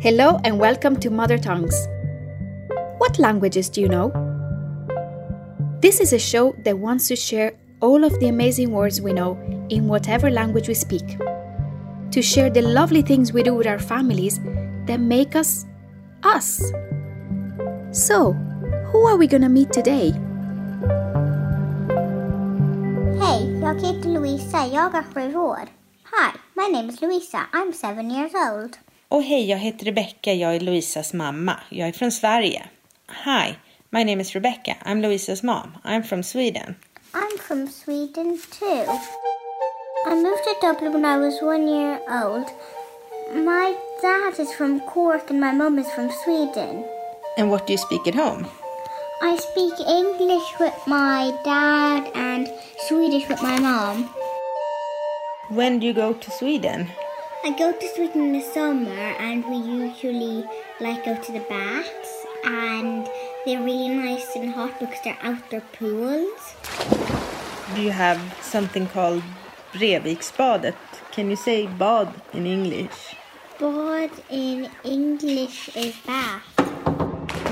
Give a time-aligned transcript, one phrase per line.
[0.00, 1.88] Hello and welcome to Mother Tongues.
[2.98, 4.12] What languages do you know?
[5.80, 9.38] This is a show that wants to share all of the amazing words we know
[9.70, 11.18] in whatever language we speak.
[12.10, 14.40] To share the lovely things we do with our families
[14.86, 15.64] that make us
[16.22, 16.72] us.
[17.92, 18.32] So,
[18.92, 20.12] who are we gonna meet today?
[23.20, 24.66] Hej, jag heter Louisa.
[24.66, 25.68] Jag är sju år.
[26.12, 27.46] Hi, my name is Louisa.
[27.52, 28.83] I'm seven years old.
[29.14, 30.32] Och hej, jag heter Rebecca.
[30.32, 31.60] Jag är Louisas mamma.
[31.68, 32.62] Jag är från Sverige.
[33.24, 33.54] Hi,
[33.90, 34.76] my name is Rebecca.
[34.84, 35.78] I'm Louisas mom.
[35.84, 36.74] I'm from Sweden.
[37.12, 38.84] I'm from Sweden too.
[40.06, 42.46] I moved to Dublin when I was one year old.
[43.34, 46.84] My dad is from Cork and my mum is from Sweden.
[47.38, 48.46] And what do you speak at home?
[49.22, 52.48] I speak English with my dad and
[52.88, 54.10] Swedish with my mom.
[55.50, 56.88] When do you go to Sweden?
[57.46, 58.90] I go to Sweden in the summer
[59.20, 60.48] and we usually
[60.80, 63.06] like go to the baths and
[63.44, 66.54] they're really nice and hot because they're outdoor pools.
[67.74, 69.22] Do you have something called
[69.74, 70.74] Breviksbadet?
[71.12, 73.14] Can you say bad in English?
[73.60, 76.48] Bad in English is bath.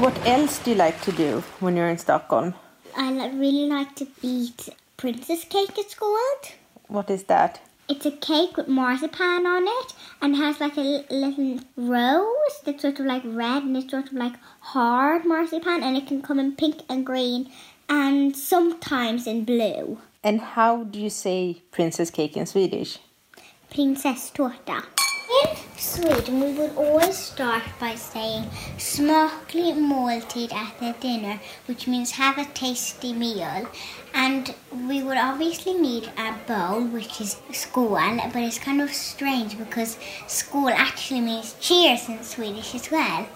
[0.00, 2.54] What else do you like to do when you're in Stockholm?
[2.96, 6.44] I really like to eat princess cake it's called.
[6.88, 7.60] What is that?
[7.88, 13.00] It's a cake with marzipan on it and has like a little rose that's sort
[13.00, 16.54] of like red and it's sort of like hard marzipan and it can come in
[16.56, 17.50] pink and green
[17.88, 19.98] and sometimes in blue.
[20.22, 22.98] And how do you say princess cake in Swedish?
[23.70, 25.01] Prinsesstårta.
[25.42, 28.44] In Sweden, we would always start by saying
[28.78, 33.68] smaklig måltid at the dinner, which means have a tasty meal.
[34.14, 34.54] And
[34.88, 39.96] we would obviously need a bowl, which is skål, but it's kind of strange because
[40.26, 43.26] skål actually means cheers in Swedish as well.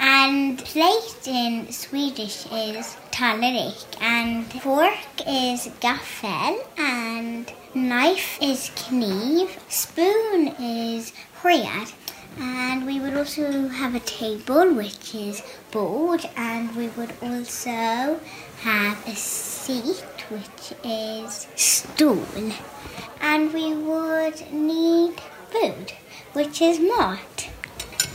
[0.00, 10.54] And plate in Swedish is tallrik, and fork is gaffel, and knife is kniv, spoon
[10.60, 11.12] is
[11.42, 11.92] sked.
[12.40, 18.20] And we would also have a table, which is board, and we would also
[18.60, 22.24] have a seat, which is stool.
[23.20, 25.14] And we would need
[25.50, 25.92] food,
[26.32, 27.48] which is mat.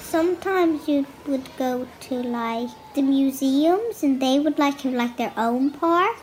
[0.01, 5.33] Sometimes you would go to like the museums and they would like have like their
[5.35, 6.17] own park.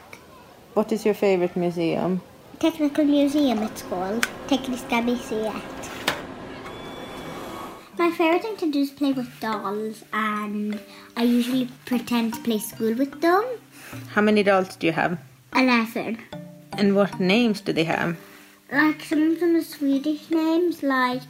[0.75, 2.23] What is your favorite museum?
[2.61, 4.29] Technical Museum it's called.
[4.47, 6.00] Tekniska museet.
[7.99, 10.81] My favorite thing to do is play with dolls and
[11.17, 13.45] I usually pretend to play school with them.
[14.09, 15.19] How many dolls do you have?
[15.55, 16.19] Eleven.
[16.73, 18.17] And what names do they have?
[18.73, 21.23] Like some of them are Swedish names like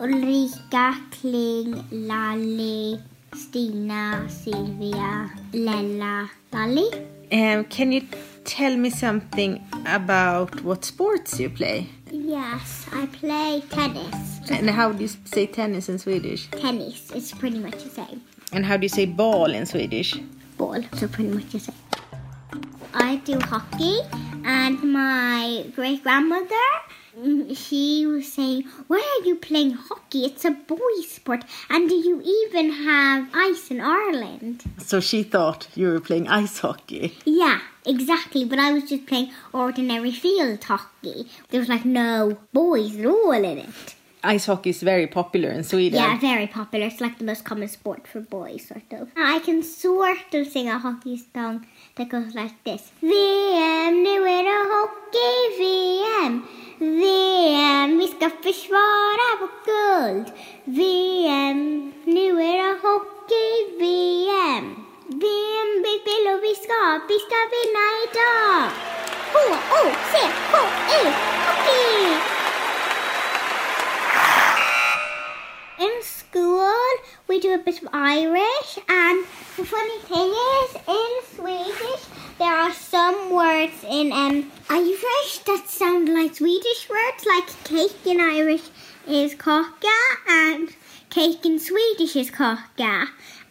[0.00, 3.00] Ulrika, Kling, Lally,
[3.34, 6.90] Stina, Sylvia, Lella, Lally.
[7.32, 8.02] Um, can you
[8.44, 11.88] tell me something about what sports you play?
[12.12, 14.40] Yes, I play tennis.
[14.50, 16.48] And how do you say tennis in Swedish?
[16.50, 18.22] Tennis is pretty much the same.
[18.52, 20.16] And how do you say ball in Swedish?
[20.58, 21.74] Ball, so pretty much the same.
[22.94, 24.00] I do hockey,
[24.44, 26.68] and my great grandmother,
[27.54, 30.24] she was saying, "Why are you playing hockey?
[30.24, 35.68] It's a boy sport, and do you even have ice in Ireland?" So she thought
[35.74, 37.16] you were playing ice hockey.
[37.24, 38.44] Yeah, exactly.
[38.44, 41.28] But I was just playing ordinary field hockey.
[41.48, 43.94] There was like no boys at all in it.
[44.22, 45.98] Ice hockey is very popular in Sweden.
[45.98, 46.86] Yeah, very popular.
[46.86, 49.08] It's like the most common sport for boys, sort of.
[49.16, 51.66] I can sort of sing a hockey song
[51.96, 52.92] that goes like this.
[53.00, 56.42] VM, nu är det hockey-VM.
[56.78, 60.26] VM, vi ska försvara vårt guld.
[60.64, 64.64] VM, nu är det hockey-VM.
[65.06, 68.70] VM, vi vill och vi ska, vi ska vinna idag.
[69.32, 71.02] H-O-C-K-E,
[71.46, 72.39] hockey!
[75.80, 76.76] In school,
[77.26, 79.24] we do a bit of Irish, and
[79.56, 82.04] the funny thing is, in Swedish,
[82.38, 88.20] there are some words in um, Irish that sound like Swedish words, like cake in
[88.20, 88.68] Irish
[89.08, 89.88] is kaka,
[90.28, 90.68] and
[91.08, 93.06] cake in Swedish is kaka.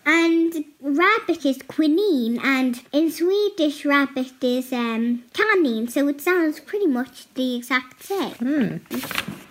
[0.06, 6.86] And rabbit is coinín, and in Swedish, rabbit is um, kanin, so it sounds pretty
[6.86, 8.86] much the exact same.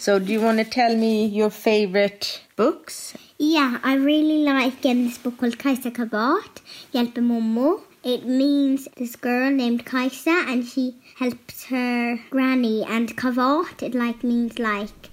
[0.00, 3.14] So do you want to tell me your favorite books?
[3.36, 6.60] Yeah, I really like um, this book called Kajsa Kavat,
[6.94, 7.80] Hjälper Mormor.
[8.04, 14.22] It means this girl named Kajsa and she helps her granny and Kavat, it like
[14.22, 15.07] means like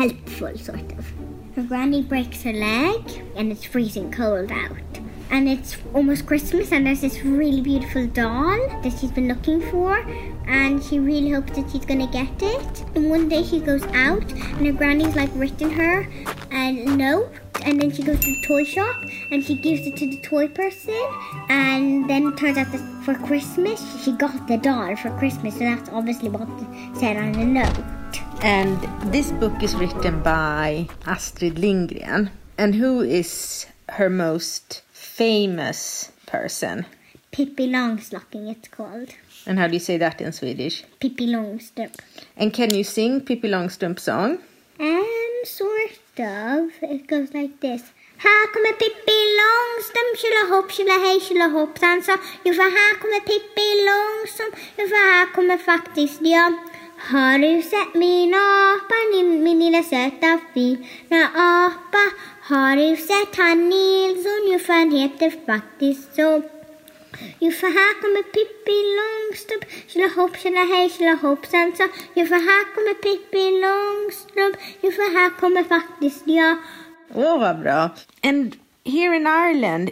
[0.00, 1.12] helpful, sort of.
[1.56, 4.78] Her granny breaks her leg, and it's freezing cold out.
[5.30, 9.98] And it's almost Christmas, and there's this really beautiful doll that she's been looking for,
[10.46, 12.84] and she really hopes that she's gonna get it.
[12.94, 16.08] And one day she goes out, and her granny's like written her
[16.50, 17.32] a note,
[17.62, 18.96] and then she goes to the toy shop,
[19.30, 21.04] and she gives it to the toy person,
[21.50, 25.60] and then it turns out that for Christmas she got the doll for Christmas, so
[25.60, 26.48] that's obviously what
[26.96, 27.99] said on the note.
[28.42, 28.80] And
[29.12, 32.30] this book is written by Astrid Lindgren.
[32.56, 36.86] And who is her most famous person?
[37.32, 39.10] Pippi Longstocking, it's called.
[39.46, 40.84] And how do you say that in Swedish?
[41.00, 42.00] Pippi Långstrump.
[42.36, 44.38] And can you sing Pippi Långstrump song?
[44.78, 46.70] Um, sort of.
[46.80, 47.82] It goes like this.
[48.16, 52.16] Här kommer Pippi Långstrump, tjolahopp, tjolahej, tjolahoppsan sa.
[52.44, 56.69] Jo, för här kommer Pippi Långstrump, jo, för här kommer faktiskt jag.
[57.08, 62.04] Har du sett min apa, min, min lilla söta fina apa?
[62.42, 66.42] Har du sett han Nilsson, jo, för han heter faktiskt så.
[67.60, 71.88] För här kommer Pippi Långstrump, tjolahopp, tjolahej, tjolahoppsan sa.
[72.14, 76.56] För här kommer Pippi Långstrump, för här kommer faktiskt jag.
[77.14, 77.90] Åh, oh, vad bra.
[78.22, 79.90] And here in Ireland,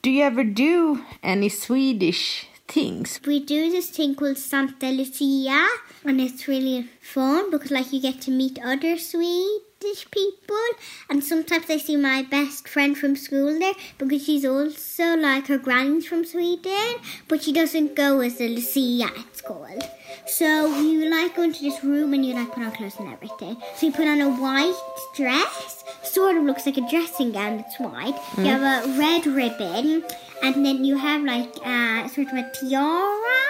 [0.00, 3.20] do you ever do any Swedish things?
[3.26, 5.66] We do this thing called Santa Lucia,
[6.04, 10.66] and it's really fun because, like, you get to meet other Swedish people,
[11.08, 15.58] and sometimes I see my best friend from school there because she's also like her
[15.58, 16.96] granny's from Sweden,
[17.28, 19.10] but she doesn't go as a Lucia.
[19.28, 19.82] It's called.
[20.26, 23.56] So you like go into this room and you like put on clothes and everything.
[23.76, 24.74] So you put on a white
[25.14, 25.84] dress,
[26.16, 28.18] sort of looks like a dressing gown that's white.
[28.38, 30.02] You have a red ribbon,
[30.42, 33.42] and then you have like uh, sort of a tiara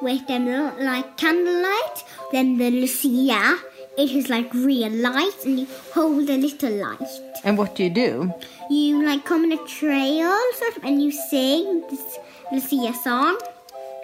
[0.00, 0.46] with them
[0.78, 1.98] like candlelight.
[2.30, 3.58] Then the Lucia,
[3.98, 7.12] it is like real light, and you hold a little light.
[7.42, 8.32] And what do you do?
[8.70, 12.18] You like come in a trail sort of, and you sing this
[12.52, 13.36] Lucia song.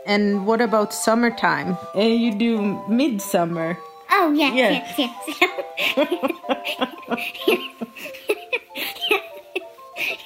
[0.06, 1.76] And what about summertime?
[1.94, 3.78] Uh, you do midsummer.
[4.20, 4.70] Oh yes, Yeah.
[4.70, 5.14] yes, yes,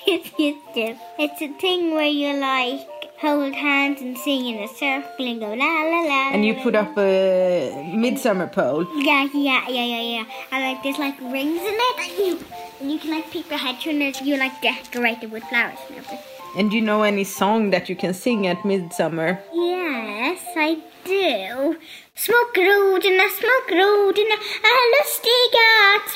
[0.07, 0.73] yes.
[0.75, 0.99] yes.
[1.19, 2.81] It's a thing where you like
[3.19, 6.31] hold hands and sing in a circle and go la la la.
[6.33, 8.87] And you put up a midsummer pole.
[8.97, 10.25] Yeah, yeah, yeah, yeah, yeah.
[10.51, 12.45] And like there's like rings in it, and you
[12.81, 15.79] and you can like peek your head through, and you like decorate it with flowers
[15.89, 16.19] and everything.
[16.57, 19.39] And do you know any song that you can sing at midsummer?
[19.55, 21.79] Yes, I do.
[22.25, 24.37] Smågrodorna, smågrodorna
[24.73, 26.09] är lustiga att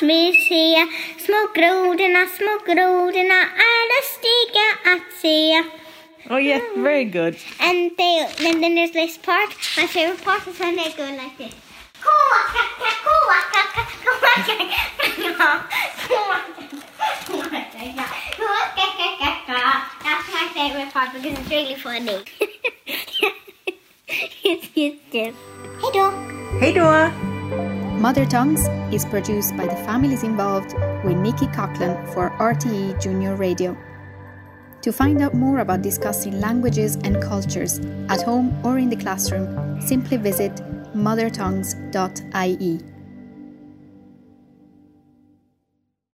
[0.47, 0.65] se.
[1.25, 3.39] Smågrodorna, smågrodorna
[3.69, 5.37] är lustiga att se.
[6.29, 7.35] Oh, yes, very good.
[7.59, 9.49] And they, and then there's this part.
[9.77, 11.53] My favorite part is when they go like this.
[20.03, 22.23] That's my favorite part because it's really funny.
[24.43, 25.33] yes, yes, yes.
[25.87, 26.11] Hej då!
[26.59, 27.09] Hej då!
[28.01, 30.73] Mother Tongues is produced by the families involved
[31.05, 33.77] with Nikki Coughlin for RTE Junior Radio.
[34.81, 37.79] To find out more about discussing languages and cultures
[38.09, 40.51] at home or in the classroom, simply visit
[40.93, 42.96] mothertongues.ie.